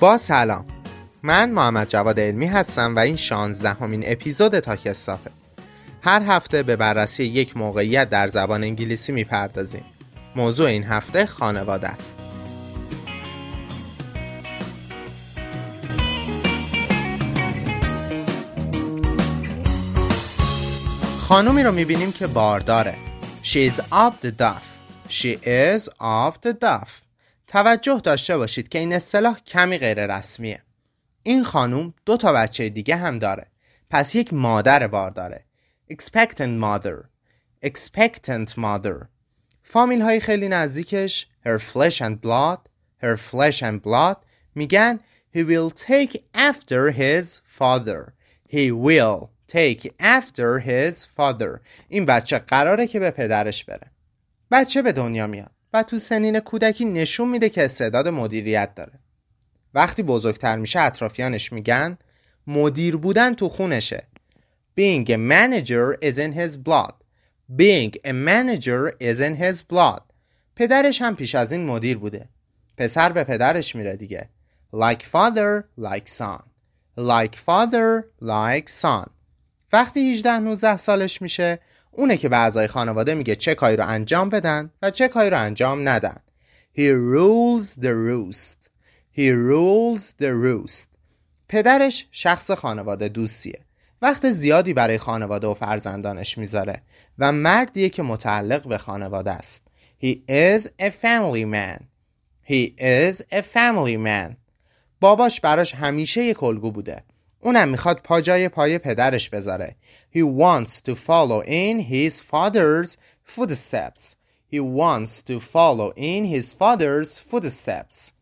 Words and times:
با 0.00 0.18
سلام. 0.18 0.64
من 1.22 1.50
محمد 1.50 1.88
جواد 1.88 2.20
علمی 2.20 2.46
هستم 2.46 2.96
و 2.96 2.98
این 2.98 3.16
16 3.16 3.68
همین 3.68 4.02
اپیزود 4.06 4.58
تاکستافه 4.58 5.30
هر 6.02 6.22
هفته 6.22 6.62
به 6.62 6.76
بررسی 6.76 7.24
یک 7.24 7.56
موقعیت 7.56 8.08
در 8.08 8.28
زبان 8.28 8.62
انگلیسی 8.62 9.12
می‌پردازیم. 9.12 9.84
موضوع 10.36 10.68
این 10.68 10.84
هفته 10.84 11.26
خانواده 11.26 11.88
است. 11.88 12.18
خانومی 21.20 21.62
رو 21.62 21.72
می‌بینیم 21.72 22.12
که 22.12 22.26
بارداره. 22.26 22.94
She 23.42 23.70
is 23.70 23.76
up 23.76 24.26
the 24.26 24.30
duff. 24.40 24.64
She 25.08 25.38
is 25.44 25.88
up 26.00 26.48
the 26.48 26.52
duff. 26.64 27.09
توجه 27.50 28.00
داشته 28.04 28.36
باشید 28.36 28.68
که 28.68 28.78
این 28.78 28.92
اصطلاح 28.92 29.40
کمی 29.46 29.78
غیر 29.78 30.06
رسمیه. 30.16 30.62
این 31.22 31.44
خانوم 31.44 31.94
دو 32.06 32.16
تا 32.16 32.32
بچه 32.32 32.68
دیگه 32.68 32.96
هم 32.96 33.18
داره. 33.18 33.46
پس 33.90 34.14
یک 34.14 34.32
مادر 34.32 34.86
بارداره 34.86 35.44
expectant 35.92 36.60
mother. 36.62 37.08
Expectant 37.66 38.54
mother. 38.56 39.06
فامیل 39.62 40.02
های 40.02 40.20
خیلی 40.20 40.48
نزدیکش 40.48 41.26
her 41.46 41.58
flesh 41.58 42.00
and 42.00 42.20
blood. 42.26 42.58
Her 43.02 43.16
flesh 43.16 43.62
and 43.62 43.82
blood 43.82 44.16
میگن 44.54 45.00
he 45.34 45.38
will 45.38 45.70
take 45.70 46.16
after 46.34 46.90
his 46.90 47.40
father. 47.58 48.14
He 48.48 48.70
will 48.70 49.30
take 49.48 49.94
after 50.00 50.58
his 50.58 51.06
father. 51.16 51.60
این 51.88 52.06
بچه 52.06 52.38
قراره 52.38 52.86
که 52.86 53.00
به 53.00 53.10
پدرش 53.10 53.64
بره. 53.64 53.90
بچه 54.50 54.82
به 54.82 54.92
دنیا 54.92 55.26
میاد. 55.26 55.59
و 55.72 55.82
تو 55.82 55.98
سنین 55.98 56.40
کودکی 56.40 56.84
نشون 56.84 57.28
میده 57.28 57.48
که 57.48 57.64
استعداد 57.64 58.08
مدیریت 58.08 58.74
داره. 58.74 58.92
وقتی 59.74 60.02
بزرگتر 60.02 60.56
میشه 60.56 60.80
اطرافیانش 60.80 61.52
میگن 61.52 61.98
مدیر 62.46 62.96
بودن 62.96 63.34
تو 63.34 63.48
خونشه. 63.48 64.06
Being 64.78 65.08
a 65.08 65.16
manager 65.16 65.96
is 66.02 66.18
in 66.18 66.32
his 66.32 66.56
blood. 66.56 66.94
Being 67.56 67.92
a 68.04 68.12
manager 68.12 68.92
is 69.00 69.20
in 69.20 69.34
his 69.34 69.62
blood. 69.72 70.02
پدرش 70.56 71.02
هم 71.02 71.16
پیش 71.16 71.34
از 71.34 71.52
این 71.52 71.66
مدیر 71.66 71.98
بوده. 71.98 72.28
پسر 72.76 73.12
به 73.12 73.24
پدرش 73.24 73.76
میره 73.76 73.96
دیگه. 73.96 74.28
Like 74.74 75.02
father, 75.02 75.64
like 75.78 76.08
son. 76.08 76.42
Like 76.98 77.36
father, 77.46 78.04
like 78.22 78.70
son. 78.82 79.10
وقتی 79.72 80.12
18 80.12 80.76
سالش 80.76 81.22
میشه 81.22 81.58
اونه 81.92 82.16
که 82.16 82.28
به 82.28 82.36
اعضای 82.36 82.66
خانواده 82.66 83.14
میگه 83.14 83.36
چه 83.36 83.54
کاری 83.54 83.76
رو 83.76 83.86
انجام 83.86 84.28
بدن 84.28 84.70
و 84.82 84.90
چه 84.90 85.08
کاری 85.08 85.30
رو 85.30 85.40
انجام 85.40 85.88
ندن. 85.88 86.16
He 86.76 86.90
rules 87.14 87.80
the 87.80 87.94
roost. 88.08 88.68
He 89.16 89.30
rules 89.50 90.04
the 90.22 90.32
roost. 90.44 90.88
پدرش 91.48 92.06
شخص 92.12 92.50
خانواده 92.50 93.08
دوستیه. 93.08 93.60
وقت 94.02 94.30
زیادی 94.30 94.74
برای 94.74 94.98
خانواده 94.98 95.46
و 95.46 95.54
فرزندانش 95.54 96.38
می‌ذاره 96.38 96.82
و 97.18 97.32
مردیه 97.32 97.88
که 97.88 98.02
متعلق 98.02 98.68
به 98.68 98.78
خانواده 98.78 99.30
است. 99.30 99.62
He 100.02 100.16
is 100.28 100.62
a 100.82 100.90
family 100.90 101.44
man. 101.44 101.80
He 102.50 102.74
is 102.78 103.22
a 103.32 103.42
family 103.42 103.98
man. 104.06 104.36
باباش 105.00 105.40
براش 105.40 105.74
همیشه 105.74 106.22
یک 106.22 106.42
الگو 106.42 106.70
بوده. 106.70 107.04
اونم 107.40 107.68
می‌خواد 107.68 108.00
پا 108.02 108.20
جای 108.20 108.48
پای 108.48 108.78
پدرش 108.78 109.30
بذاره 109.30 109.76
He 110.14 110.18
wants 110.18 110.70
to 110.70 110.94
follow 110.94 111.44
in 111.44 111.80
his 111.80 112.20
father's 112.20 112.96
footsteps 113.24 114.16
He 114.52 114.60
wants 114.60 115.22
to 115.22 115.40
follow 115.40 115.92
in 115.96 116.24
his 116.24 116.54
father's 116.54 117.18
footsteps 117.30 118.12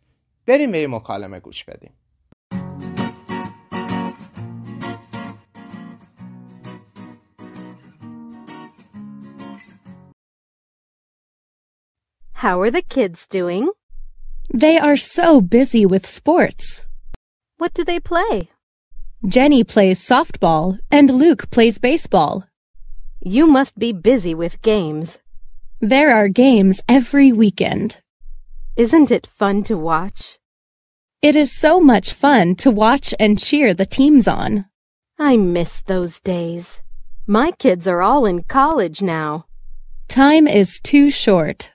بریم 0.47 0.72
به 0.72 0.87
مکالمه 0.87 1.41
گوش 1.41 1.65
بدیم 1.65 1.93
How 12.44 12.60
are 12.60 12.70
the 12.70 12.82
kids 12.82 13.26
doing? 13.26 13.69
They 14.64 14.78
are 14.78 14.97
so 14.97 15.41
busy 15.41 15.84
with 15.84 16.06
sports. 16.06 16.82
What 17.60 17.75
do 17.75 17.82
they 17.82 17.98
play? 17.98 18.34
Jenny 19.27 19.65
plays 19.65 20.01
softball 20.01 20.79
and 20.93 21.11
Luke 21.11 21.51
plays 21.51 21.79
baseball. 21.79 22.45
You 23.21 23.49
must 23.49 23.77
be 23.77 23.93
busy 23.93 24.33
with 24.33 24.62
games. 24.62 25.19
There 25.81 26.15
are 26.15 26.29
games 26.29 26.81
every 26.89 27.33
weekend. 27.33 28.01
Isn't 28.77 29.11
it 29.11 29.27
fun 29.27 29.65
to 29.65 29.77
watch? 29.77 30.39
It 31.21 31.34
is 31.34 31.51
so 31.51 31.81
much 31.81 32.12
fun 32.12 32.55
to 32.56 32.71
watch 32.71 33.12
and 33.19 33.41
cheer 33.41 33.75
the 33.75 33.84
teams 33.84 34.29
on. 34.29 34.67
I 35.19 35.37
miss 35.37 35.83
those 35.83 36.21
days. 36.21 36.81
My 37.27 37.50
kids 37.50 37.89
are 37.89 38.03
all 38.03 38.25
in 38.25 38.45
college 38.45 39.03
now. 39.03 39.43
Time 40.06 40.47
is 40.47 40.79
too 40.79 41.11
short. 41.11 41.75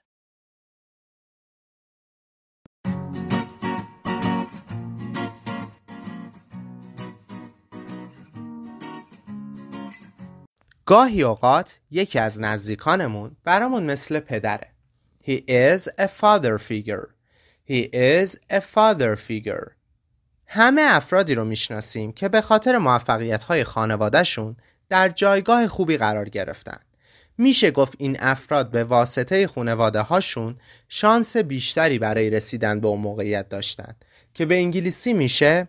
گاهی 10.86 11.24
اوقات 11.24 11.80
یکی 11.92 12.20
از 12.20 12.40
نزدیکانمون 12.40 13.36
برامون 13.44 13.84
مثل 13.84 14.20
پدره. 14.20 14.68
He 15.28 15.42
is 15.48 15.88
a 16.00 16.08
father 16.08 16.58
figure. 16.58 17.08
He 17.70 17.90
is 17.94 18.36
a 18.52 18.60
father 18.60 19.16
figure. 19.16 19.72
همه 20.48 20.82
افرادی 20.86 21.36
رو 21.36 21.46
می‌شناسیم 21.46 22.12
که 22.12 22.30
به 22.30 22.42
خاطر 22.42 22.78
موفقیت 22.78 23.44
های 23.44 23.64
خانوادهشون 23.64 24.56
در 24.90 25.10
جایگاه 25.10 25.68
خوبی 25.68 25.98
قرار 25.98 26.30
گرفتن. 26.30 26.80
میشه 27.38 27.72
گفت 27.72 27.96
این 27.98 28.18
افراد 28.20 28.72
به 28.72 28.84
واسطه 28.84 29.48
خانواده 29.48 30.02
هاشون 30.02 30.58
شانس 30.90 31.38
بیشتری 31.38 32.00
برای 32.00 32.30
رسیدن 32.30 32.80
به 32.80 32.88
اون 32.88 33.00
موقعیت 33.00 33.50
داشتن 33.50 33.96
که 34.34 34.46
به 34.46 34.56
انگلیسی 34.56 35.14
میشه 35.14 35.68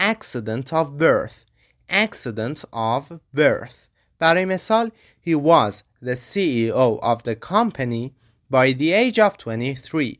accident 0.00 0.68
of 0.68 0.86
birth. 1.00 1.44
Accident 1.90 2.60
of 2.72 3.14
birth. 3.36 3.89
برای 4.19 4.45
مثال 4.45 4.91
he 5.27 5.35
was 5.35 5.73
the 6.03 6.15
CEO 6.15 6.99
of 7.01 7.23
the 7.23 7.35
company 7.35 8.13
by 8.51 8.73
the 8.73 8.93
age 8.93 9.19
of 9.19 9.37
23 9.37 10.17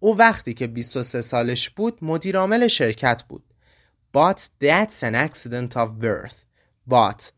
او 0.00 0.18
وقتی 0.18 0.54
که 0.54 0.66
23 0.66 1.20
سالش 1.20 1.70
بود 1.70 1.98
مدیر 2.02 2.38
عامل 2.38 2.66
شرکت 2.66 3.22
بود 3.28 3.42
but 4.16 4.38
that's 4.60 5.02
an 5.02 5.14
accident 5.14 5.76
of 5.76 6.00
birth 6.00 6.44
but 6.90 7.32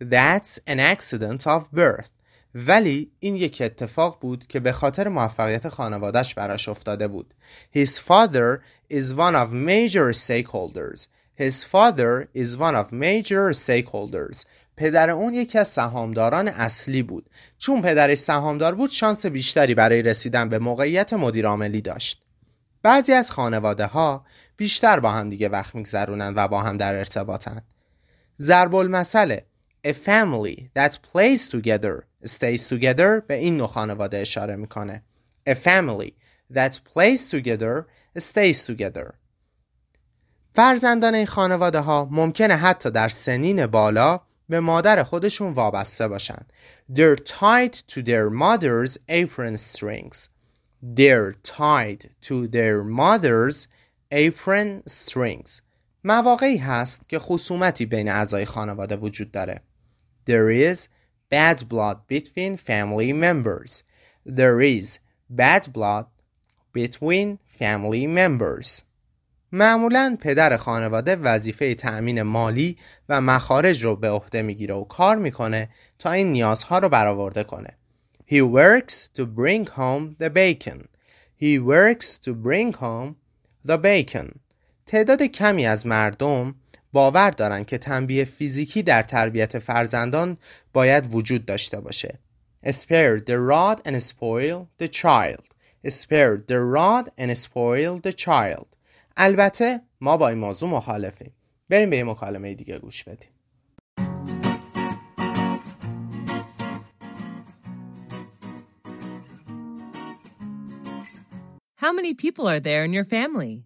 that's 0.00 0.58
an 0.66 0.80
accident 0.80 1.46
of 1.46 1.62
birth 1.72 2.10
ولی 2.54 3.12
این 3.18 3.36
یک 3.36 3.62
اتفاق 3.64 4.18
بود 4.20 4.46
که 4.46 4.60
به 4.60 4.72
خاطر 4.72 5.08
موفقیت 5.08 5.68
خانوادش 5.68 6.34
براش 6.34 6.68
افتاده 6.68 7.08
بود 7.08 7.34
His 7.76 7.88
father 7.88 8.60
is 8.92 9.14
one 9.14 9.34
of 9.34 9.52
major 9.52 10.12
stakeholders 10.12 11.08
His 11.38 11.64
father 11.64 12.28
is 12.34 12.56
one 12.56 12.74
of 12.74 12.92
major 12.92 13.52
stakeholders 13.52 14.44
پدر 14.81 15.09
اون 15.09 15.33
یکی 15.33 15.59
از 15.59 15.67
سهامداران 15.67 16.47
اصلی 16.47 17.03
بود. 17.03 17.29
چون 17.57 17.81
پدرش 17.81 18.17
سهامدار 18.17 18.75
بود 18.75 18.91
شانس 18.91 19.25
بیشتری 19.25 19.75
برای 19.75 20.01
رسیدن 20.01 20.49
به 20.49 20.59
موقعیت 20.59 21.13
مدیرعاملی 21.13 21.81
داشت. 21.81 22.21
بعضی 22.83 23.13
از 23.13 23.31
خانواده 23.31 23.85
ها 23.85 24.25
بیشتر 24.57 24.99
با 24.99 25.11
هم 25.11 25.29
دیگه 25.29 25.49
وقت 25.49 25.75
میگذرونن 25.75 26.33
و 26.35 26.47
با 26.47 26.61
هم 26.61 26.77
در 26.77 26.95
ارتباطن. 26.95 27.61
ضرب 28.39 28.75
المثله 28.75 29.45
A 29.87 29.91
family 29.91 30.69
that 30.75 30.91
plays 30.91 31.49
together 31.49 32.03
stays 32.25 32.67
together 32.67 33.21
به 33.27 33.33
این 33.33 33.57
نوع 33.57 33.67
خانواده 33.67 34.17
اشاره 34.17 34.55
می‌کنه. 34.55 35.03
A 35.49 35.53
family 35.53 36.11
that 36.53 36.73
plays 36.73 37.31
together 37.31 37.85
stays 38.19 38.65
together. 38.67 39.13
فرزندان 40.51 41.15
این 41.15 41.25
خانواده 41.25 41.79
ها 41.79 42.07
ممکنه 42.11 42.55
حتی 42.55 42.91
در 42.91 43.09
سنین 43.09 43.67
بالا 43.67 44.19
به 44.51 44.59
مادر 44.59 45.03
خودشون 45.03 45.53
وابسته 45.53 46.07
باشن 46.07 46.45
They're 46.93 47.15
tied 47.15 47.73
to 47.73 48.01
their 48.01 48.29
mother's 48.29 48.97
apron 49.09 49.57
strings 49.57 50.27
They're 50.83 51.33
tied 51.43 52.09
to 52.27 52.47
their 52.47 52.83
mother's 52.83 53.67
apron 54.11 54.81
strings 54.89 55.61
مواقعی 56.03 56.57
هست 56.57 57.09
که 57.09 57.19
خصومتی 57.19 57.85
بین 57.85 58.09
اعضای 58.09 58.45
خانواده 58.45 58.95
وجود 58.95 59.31
داره 59.31 59.61
There 60.29 60.73
is 60.73 60.87
bad 61.33 61.69
blood 61.69 61.97
between 62.07 62.57
family 62.57 63.13
members 63.13 63.83
There 64.37 64.61
is 64.61 64.99
bad 65.29 65.73
blood 65.73 66.05
between 66.73 67.37
family 67.59 68.07
members 68.07 68.83
معمولا 69.51 70.17
پدر 70.21 70.57
خانواده 70.57 71.15
وظیفه 71.15 71.73
تأمین 71.73 72.21
مالی 72.21 72.77
و 73.09 73.21
مخارج 73.21 73.83
رو 73.83 73.95
به 73.95 74.09
عهده 74.09 74.41
می‌گیره 74.41 74.75
و 74.75 74.83
کار 74.83 75.15
می‌کنه 75.15 75.69
تا 75.99 76.11
این 76.11 76.31
نیازها 76.31 76.79
رو 76.79 76.89
برآورده 76.89 77.43
کنه. 77.43 77.69
He 78.27 78.41
works 78.41 78.93
to 78.93 79.21
bring 79.21 79.67
home 79.67 80.23
the 80.23 80.29
bacon. 80.29 80.81
He 81.41 81.59
works 81.59 82.17
to 82.25 82.31
bring 82.33 82.73
home 82.73 83.15
the 83.67 83.77
bacon. 83.77 84.35
تعداد 84.85 85.23
کمی 85.23 85.65
از 85.65 85.85
مردم 85.87 86.55
باور 86.93 87.31
دارند 87.31 87.65
که 87.65 87.77
تنبیه 87.77 88.25
فیزیکی 88.25 88.83
در 88.83 89.03
تربیت 89.03 89.59
فرزندان 89.59 90.37
باید 90.73 91.15
وجود 91.15 91.45
داشته 91.45 91.79
باشه. 91.79 92.19
Spare 92.65 93.19
the 93.27 93.37
rod 93.51 93.87
and 93.87 94.01
spoil 94.01 94.83
the 94.83 94.87
child. 94.87 95.45
Spare 95.87 96.37
the 96.47 96.59
rod 96.77 97.05
and 97.19 97.37
spoil 97.37 97.99
the 98.07 98.13
child. 98.13 98.67
البته 99.17 99.81
ما 100.01 100.17
با 100.17 100.29
این 100.29 100.37
موضوع 100.37 100.69
مخالفیم. 100.69 101.31
بریم 101.69 101.89
به 101.89 101.97
یه 101.97 102.03
مکالمه 102.03 102.53
دیگه 102.53 102.79
گوش 102.79 103.03
بدیم. 103.03 103.29
How 111.75 111.93
many 111.93 112.13
people 112.13 112.47
are 112.47 112.59
there 112.59 112.83
in 112.85 112.93
your 112.93 113.05
family? 113.05 113.65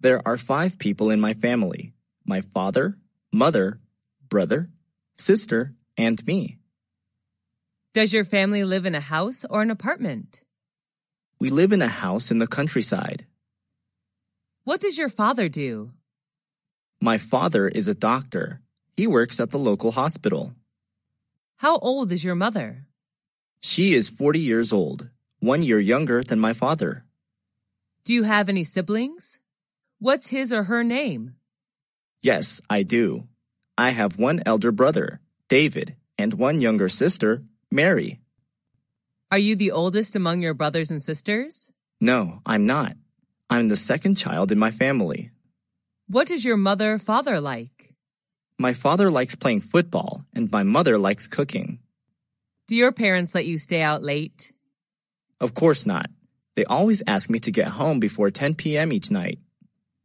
There 0.00 0.20
are 0.26 0.38
five 0.38 0.78
people 0.78 1.10
in 1.10 1.20
my 1.20 1.34
family 1.34 1.94
my 2.26 2.40
father, 2.40 2.98
mother, 3.32 3.80
brother, 4.28 4.70
sister, 5.16 5.74
and 5.96 6.26
me. 6.26 6.58
Does 7.92 8.12
your 8.12 8.24
family 8.24 8.64
live 8.64 8.86
in 8.86 8.94
a 8.94 9.00
house 9.00 9.44
or 9.48 9.62
an 9.62 9.70
apartment? 9.70 10.42
We 11.38 11.50
live 11.50 11.72
in 11.72 11.82
a 11.82 11.88
house 11.88 12.30
in 12.30 12.38
the 12.38 12.46
countryside. 12.46 13.26
What 14.64 14.80
does 14.80 14.96
your 14.96 15.10
father 15.10 15.50
do? 15.50 15.92
My 16.98 17.18
father 17.18 17.68
is 17.68 17.86
a 17.86 17.94
doctor. 17.94 18.62
He 18.96 19.06
works 19.06 19.38
at 19.38 19.50
the 19.50 19.58
local 19.58 19.92
hospital. 19.92 20.54
How 21.56 21.76
old 21.78 22.10
is 22.10 22.24
your 22.24 22.34
mother? 22.34 22.86
She 23.62 23.92
is 23.92 24.08
40 24.08 24.38
years 24.38 24.72
old, 24.72 25.10
one 25.38 25.60
year 25.60 25.78
younger 25.78 26.22
than 26.22 26.40
my 26.40 26.54
father. 26.54 27.04
Do 28.06 28.14
you 28.14 28.22
have 28.22 28.48
any 28.48 28.64
siblings? 28.64 29.38
What's 29.98 30.28
his 30.28 30.50
or 30.50 30.64
her 30.64 30.82
name? 30.82 31.34
Yes, 32.22 32.62
I 32.70 32.84
do. 32.84 33.28
I 33.76 33.90
have 33.90 34.18
one 34.18 34.42
elder 34.46 34.72
brother, 34.72 35.20
David, 35.50 35.94
and 36.16 36.32
one 36.32 36.62
younger 36.62 36.88
sister, 36.88 37.42
Mary. 37.70 38.18
Are 39.30 39.38
you 39.38 39.56
the 39.56 39.72
oldest 39.72 40.16
among 40.16 40.40
your 40.40 40.54
brothers 40.54 40.90
and 40.90 41.02
sisters? 41.02 41.70
No, 42.00 42.40
I'm 42.46 42.64
not. 42.64 42.96
I'm 43.50 43.68
the 43.68 43.76
second 43.76 44.16
child 44.16 44.52
in 44.52 44.58
my 44.58 44.70
family. 44.70 45.30
What 46.08 46.30
is 46.30 46.44
your 46.44 46.56
mother 46.56 46.98
father 46.98 47.40
like? 47.40 47.94
My 48.58 48.72
father 48.72 49.10
likes 49.10 49.34
playing 49.34 49.60
football, 49.60 50.24
and 50.34 50.50
my 50.50 50.62
mother 50.62 50.98
likes 50.98 51.26
cooking. 51.26 51.80
Do 52.68 52.76
your 52.76 52.92
parents 52.92 53.34
let 53.34 53.46
you 53.46 53.58
stay 53.58 53.82
out 53.82 54.02
late? 54.02 54.52
Of 55.40 55.54
course 55.54 55.86
not. 55.86 56.10
They 56.56 56.64
always 56.64 57.02
ask 57.06 57.28
me 57.28 57.38
to 57.40 57.50
get 57.50 57.68
home 57.68 58.00
before 58.00 58.30
10 58.30 58.54
p.m. 58.54 58.92
each 58.92 59.10
night. 59.10 59.38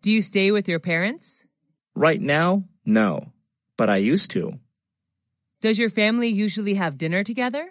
Do 0.01 0.12
you 0.12 0.21
stay 0.21 0.51
with 0.51 0.68
your 0.68 0.80
parents? 0.80 1.45
Right 1.95 2.19
now, 2.19 2.63
no, 2.86 3.31
but 3.77 3.89
I 3.89 3.97
used 3.97 4.31
to. 4.31 4.59
Does 5.62 5.77
your 5.77 5.89
family 5.89 6.30
usually 6.30 6.75
have 6.75 6.97
dinner 6.97 7.24
together? 7.24 7.69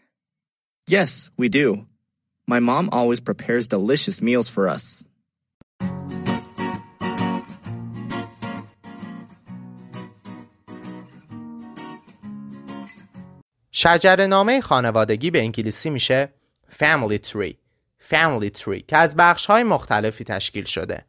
Yes, 0.87 1.31
we 1.37 1.49
do. 1.49 1.87
My 2.47 2.61
mom 2.61 2.89
always 2.93 3.21
prepares 3.21 3.69
delicious 3.69 4.23
meals 4.23 4.49
for 4.49 4.69
us. 4.69 5.05
شجر 13.81 14.27
نامه 14.27 14.61
خانوادگی 14.61 15.31
به 15.31 15.39
انگلیسی 15.39 15.91
میشه 15.91 16.29
family 16.71 17.19
tree. 17.27 17.55
Family 18.11 18.59
tree 18.59 18.83
که 18.89 18.97
از 18.97 19.17
بخش 19.17 19.47
های 19.47 19.63
مختلفی 19.63 20.25
تشکیل 20.25 20.65
شده. 20.65 21.05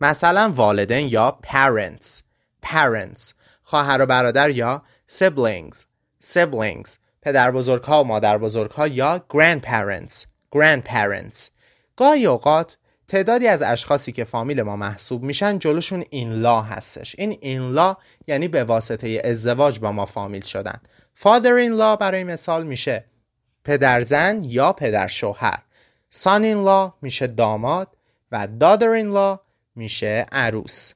مثلا 0.00 0.52
والدین 0.54 1.08
یا 1.08 1.38
parents. 1.46 2.22
Parents 2.66 3.32
خواهر 3.62 4.02
و 4.02 4.06
برادر 4.06 4.50
یا 4.50 4.82
siblings. 5.12 5.76
Siblings 6.24 6.90
پدر 7.22 7.50
بزرگ 7.50 7.82
ها 7.82 8.04
و 8.04 8.06
مادر 8.06 8.38
بزرگ 8.38 8.70
ها 8.70 8.88
یا 8.88 9.24
grandparents. 9.32 10.26
Grandparents. 10.56 11.50
گاهی 11.96 12.26
اوقات 12.26 12.76
تعدادی 13.08 13.48
از 13.48 13.62
اشخاصی 13.62 14.12
که 14.12 14.24
فامیل 14.24 14.62
ما 14.62 14.76
محسوب 14.76 15.22
میشن 15.22 15.58
جلوشون 15.58 16.04
این 16.10 16.32
لا 16.32 16.62
هستش. 16.62 17.14
این 17.18 17.38
این 17.40 17.70
لا 17.70 17.96
یعنی 18.26 18.48
به 18.48 18.64
واسطه 18.64 19.22
ازدواج 19.24 19.80
با 19.80 19.92
ما 19.92 20.06
فامیل 20.06 20.42
شدن. 20.42 20.80
Father 21.18 21.68
in 21.68 21.78
law 21.78 21.98
برای 22.00 22.24
مثال 22.24 22.66
میشه 22.66 23.04
پدرزن 23.64 24.40
یا 24.44 24.72
پدر 24.72 25.06
شوهر 25.08 25.62
son 26.14 26.42
in 26.42 26.66
law 26.66 26.92
میشه 27.02 27.26
داماد 27.26 27.96
و 28.32 28.48
daughter 28.60 29.02
in 29.02 29.14
law 29.14 29.38
میشه 29.76 30.26
عروس. 30.32 30.92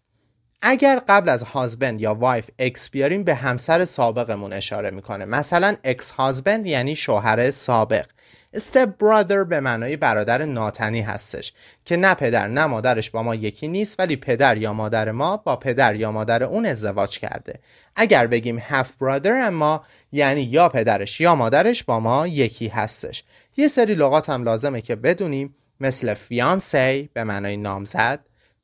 اگر 0.63 1.03
قبل 1.09 1.29
از 1.29 1.43
husband 1.43 2.01
یا 2.01 2.15
wife، 2.15 2.51
ex 2.59 2.91
بیاریم 2.91 3.25
به 3.25 3.35
همسر 3.35 3.85
سابقمون 3.85 4.53
اشاره 4.53 4.91
می‌کنه. 4.91 5.25
مثلا 5.25 5.77
ex 5.85 6.11
husband 6.11 6.67
یعنی 6.67 6.97
شوهر 6.97 7.51
سابق. 7.51 8.07
step 8.55 8.99
brother 8.99 9.45
به 9.45 9.61
معنای 9.61 9.97
برادر 9.97 10.45
ناتنی 10.45 11.01
هستش 11.01 11.53
که 11.85 11.97
نه 11.97 12.15
پدر 12.15 12.49
نه 12.49 12.67
مادرش 12.67 13.11
با 13.11 13.23
ما 13.23 13.35
یکی 13.35 13.69
نیست 13.69 14.01
ولی 14.01 14.17
پدر 14.17 14.57
یا 14.57 14.73
مادر 14.73 15.11
ما 15.11 15.37
با 15.37 15.57
پدر 15.57 15.97
یا 15.97 16.13
مادر 16.13 16.43
اون 16.43 16.67
ازدواج 16.67 17.19
کرده. 17.19 17.59
اگر 17.97 18.27
بگیم 18.27 18.59
half 18.61 18.97
brother 18.97 19.47
اما 19.47 19.85
یعنی 20.13 20.43
یا 20.43 20.69
پدرش 20.69 21.21
یا 21.21 21.35
مادرش 21.35 21.85
با 21.85 22.01
ما 22.01 22.27
یکی 22.27 22.69
هستش. 22.69 23.25
یه 23.57 23.69
سری 23.69 23.95
لغات 23.95 24.31
هم 24.31 24.45
لازمه 24.45 24.81
که 24.81 24.97
بدونیم 24.97 25.55
مثل 25.81 26.15
فیانسی 26.15 27.11
به 27.13 27.25
معنای 27.25 27.57
نامزد 27.57 28.21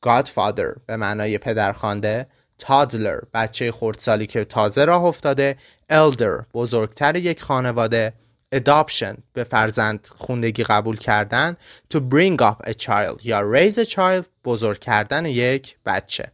Godfather 0.06 0.78
به 0.86 0.96
معنای 0.96 1.38
پدرخوانده 1.38 2.26
toddler 2.62 3.26
بچه 3.34 3.72
خردسالی 3.72 4.26
که 4.26 4.44
تازه 4.44 4.84
راه 4.84 5.04
افتاده 5.04 5.56
elder 5.92 6.44
بزرگتر 6.54 7.16
یک 7.16 7.42
خانواده 7.42 8.12
adoption 8.54 9.16
به 9.32 9.44
فرزند 9.44 10.08
خوندگی 10.16 10.64
قبول 10.64 10.96
کردن 10.96 11.56
to 11.94 11.98
bring 11.98 12.36
up 12.40 12.68
a 12.68 12.72
child 12.72 13.24
یا 13.24 13.42
raise 13.52 13.74
a 13.74 13.84
child 13.84 14.26
بزرگ 14.44 14.78
کردن 14.78 15.26
یک 15.26 15.76
بچه. 15.86 16.32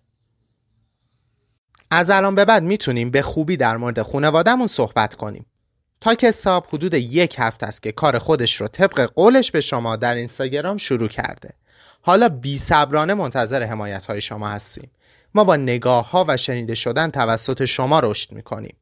از 1.90 2.10
الان 2.10 2.34
به 2.34 2.44
بعد 2.44 2.62
می‌تونیم 2.62 3.10
به 3.10 3.22
خوبی 3.22 3.56
در 3.56 3.76
مورد 3.76 4.02
خانوادهمون 4.02 4.66
صحبت 4.66 5.14
کنیم. 5.14 5.46
تاک 6.00 6.30
ساب 6.30 6.66
حدود 6.72 6.94
یک 6.94 7.36
هفته 7.38 7.66
است 7.66 7.82
که 7.82 7.92
کار 7.92 8.18
خودش 8.18 8.60
رو 8.60 8.68
طبق 8.68 9.00
قولش 9.00 9.50
به 9.50 9.60
شما 9.60 9.96
در 9.96 10.14
اینستاگرام 10.14 10.76
شروع 10.76 11.08
کرده. 11.08 11.50
حالا 12.02 12.28
بی 12.28 12.58
صبرانه 12.58 13.14
منتظر 13.14 13.62
حمایت 13.62 14.06
های 14.06 14.20
شما 14.20 14.48
هستیم. 14.48 14.90
ما 15.34 15.44
با 15.44 15.56
نگاه 15.56 16.10
ها 16.10 16.24
و 16.28 16.36
شنیده 16.36 16.74
شدن 16.74 17.10
توسط 17.10 17.64
شما 17.64 18.00
رشد 18.00 18.32
می‌کنیم. 18.32 18.76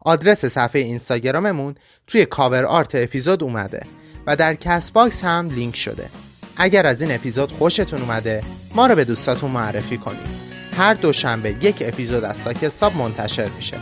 آدرس 0.00 0.44
صفحه 0.44 0.82
اینستاگراممون 0.82 1.74
توی 2.06 2.24
cover 2.24 2.64
art 2.64 2.94
اپیزود 2.94 3.42
اومده 3.42 3.80
و 4.26 4.36
در 4.36 4.54
Castbox 4.54 5.24
هم 5.24 5.50
لینک 5.50 5.76
شده. 5.76 6.10
اگر 6.56 6.86
از 6.86 7.02
این 7.02 7.12
اپیزود 7.14 7.52
خوشتون 7.52 8.00
اومده 8.00 8.42
ما 8.74 8.86
رو 8.86 8.94
به 8.94 9.04
دوستاتون 9.04 9.50
معرفی 9.50 9.98
کنید. 9.98 10.50
هر 10.76 10.94
دوشنبه 10.94 11.50
یک 11.62 11.82
اپیزود 11.86 12.24
از 12.24 12.36
تاک 12.36 12.68
ساب 12.68 12.96
منتشر 12.96 13.48
میشه. 13.48 13.76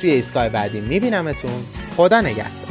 توی 0.00 0.10
ایستگاه 0.10 0.48
بعدی 0.48 0.80
میبینمتون. 0.80 1.64
خدا 1.96 2.20
نگهدار. 2.20 2.61